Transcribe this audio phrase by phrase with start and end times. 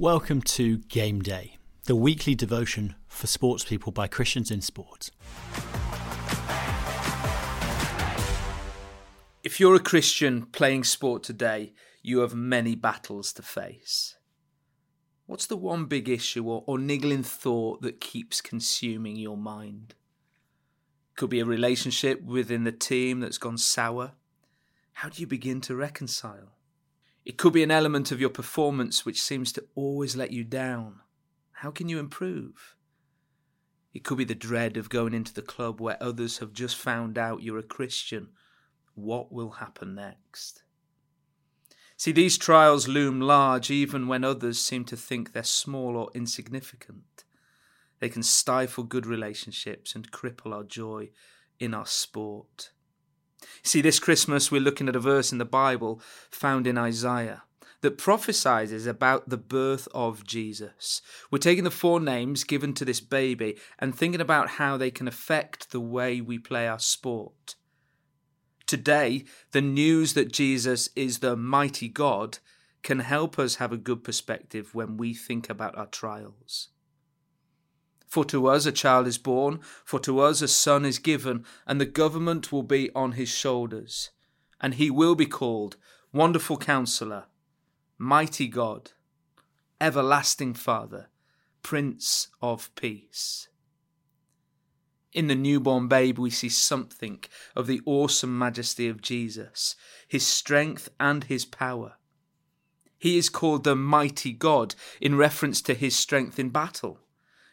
[0.00, 5.10] Welcome to Game Day, the weekly devotion for sports people by Christians in sport.
[9.42, 14.14] If you're a Christian playing sport today, you have many battles to face.
[15.26, 19.96] What's the one big issue or, or niggling thought that keeps consuming your mind?
[21.16, 24.12] Could be a relationship within the team that's gone sour.
[24.92, 26.52] How do you begin to reconcile?
[27.28, 31.00] It could be an element of your performance which seems to always let you down.
[31.52, 32.74] How can you improve?
[33.92, 37.18] It could be the dread of going into the club where others have just found
[37.18, 38.28] out you're a Christian.
[38.94, 40.62] What will happen next?
[41.98, 47.24] See, these trials loom large even when others seem to think they're small or insignificant.
[47.98, 51.10] They can stifle good relationships and cripple our joy
[51.60, 52.70] in our sport.
[53.62, 57.42] See, this Christmas we're looking at a verse in the Bible found in Isaiah
[57.80, 61.00] that prophesies about the birth of Jesus.
[61.30, 65.06] We're taking the four names given to this baby and thinking about how they can
[65.06, 67.54] affect the way we play our sport.
[68.66, 72.38] Today, the news that Jesus is the mighty God
[72.82, 76.68] can help us have a good perspective when we think about our trials.
[78.08, 81.80] For to us a child is born, for to us a son is given, and
[81.80, 84.10] the government will be on his shoulders.
[84.60, 85.76] And he will be called
[86.12, 87.26] Wonderful Counselor,
[87.98, 88.92] Mighty God,
[89.80, 91.08] Everlasting Father,
[91.62, 93.48] Prince of Peace.
[95.12, 97.22] In the newborn babe, we see something
[97.54, 101.94] of the awesome majesty of Jesus, his strength and his power.
[102.98, 107.00] He is called the Mighty God in reference to his strength in battle.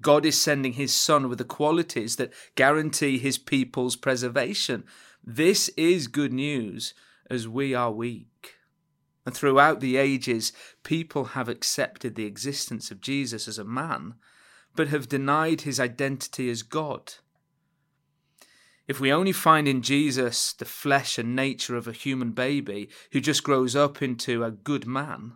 [0.00, 4.84] God is sending his son with the qualities that guarantee his people's preservation.
[5.24, 6.94] This is good news
[7.28, 8.54] as we are weak.
[9.26, 10.52] And throughout the ages,
[10.84, 14.14] people have accepted the existence of Jesus as a man,
[14.74, 17.14] but have denied his identity as God.
[18.86, 23.20] If we only find in Jesus the flesh and nature of a human baby who
[23.20, 25.32] just grows up into a good man,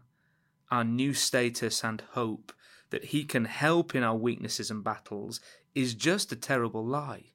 [0.71, 2.55] our new status and hope
[2.93, 5.41] that he can help in our weaknesses and battles
[5.75, 7.33] is just a terrible lie,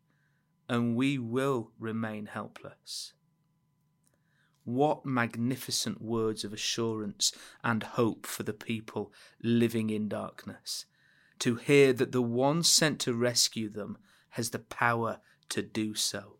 [0.69, 3.13] and we will remain helpless.
[4.63, 7.31] What magnificent words of assurance
[7.63, 10.85] and hope for the people living in darkness,
[11.39, 13.97] to hear that the one sent to rescue them
[14.31, 16.37] has the power to do so.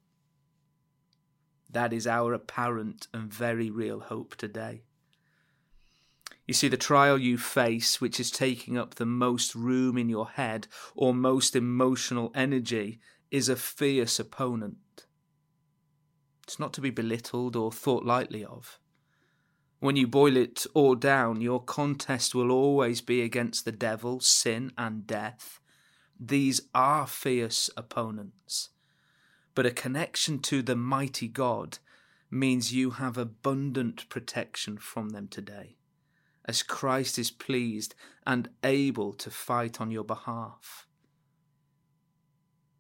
[1.72, 4.83] That is our apparent and very real hope today.
[6.47, 10.30] You see, the trial you face, which is taking up the most room in your
[10.30, 13.00] head or most emotional energy,
[13.30, 15.06] is a fierce opponent.
[16.44, 18.80] It's not to be belittled or thought lightly of.
[19.80, 24.72] When you boil it all down, your contest will always be against the devil, sin,
[24.78, 25.59] and death.
[26.18, 28.69] These are fierce opponents.
[29.53, 31.80] But a connection to the mighty God
[32.31, 35.76] means you have abundant protection from them today
[36.47, 37.94] as Christ is pleased
[38.25, 40.88] and able to fight on your behalf.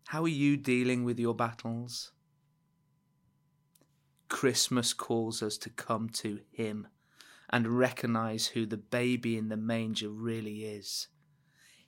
[0.07, 2.13] How are you dealing with your battles?
[4.29, 6.87] Christmas calls us to come to Him
[7.49, 11.07] and recognize who the baby in the manger really is.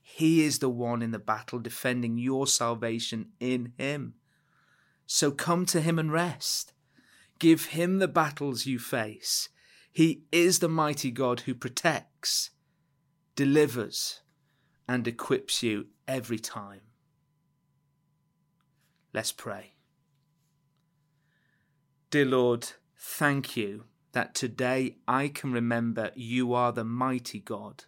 [0.02, 4.16] He is the one in the battle defending your salvation in Him.
[5.06, 6.74] So come to Him and rest.
[7.40, 9.50] Give Him the battles you face
[9.92, 12.52] he is the mighty God who protects,
[13.36, 14.22] delivers,
[14.88, 16.82] and equips you every time.
[19.14, 19.74] Let's pray.
[22.12, 27.86] Dear Lord, thank you that today I can remember you are the mighty God.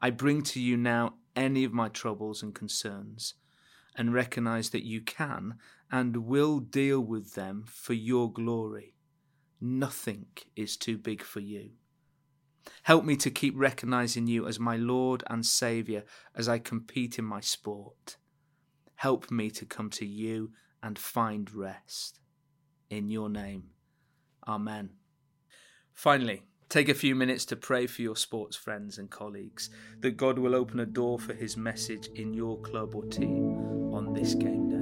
[0.00, 3.34] I bring to you now any of my troubles and concerns
[3.96, 5.54] and recognize that you can
[5.90, 8.94] and will deal with them for your glory.
[9.64, 11.70] Nothing is too big for you.
[12.82, 16.02] Help me to keep recognizing you as my Lord and Saviour
[16.34, 18.16] as I compete in my sport.
[18.96, 20.50] Help me to come to you
[20.82, 22.18] and find rest.
[22.90, 23.70] In your name.
[24.48, 24.90] Amen.
[25.92, 29.70] Finally, take a few minutes to pray for your sports friends and colleagues
[30.00, 34.12] that God will open a door for his message in your club or team on
[34.12, 34.81] this game day.